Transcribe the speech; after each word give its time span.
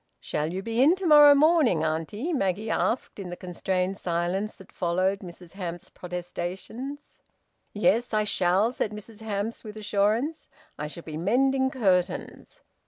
"Shall 0.19 0.51
you 0.51 0.63
be 0.63 0.81
in 0.81 0.95
to 0.95 1.05
morrow 1.05 1.35
morning, 1.35 1.83
auntie?" 1.83 2.33
Maggie 2.33 2.71
asked, 2.71 3.19
in 3.19 3.29
the 3.29 3.35
constrained 3.35 3.99
silence 3.99 4.55
that 4.55 4.71
followed 4.71 5.19
Mrs 5.19 5.51
Hamps's 5.51 5.91
protestations. 5.91 7.21
"Yes, 7.71 8.11
I 8.11 8.23
shall," 8.23 8.71
said 8.71 8.93
Mrs 8.93 9.21
Hamps, 9.21 9.63
with 9.63 9.77
assurance. 9.77 10.49
"I 10.75 10.87
shall 10.87 11.03
be 11.03 11.17
mending 11.17 11.69
curtains." 11.69 12.61